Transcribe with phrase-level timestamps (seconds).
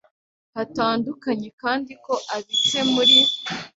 [0.55, 3.17] hatandukanye kandi ko abitse muri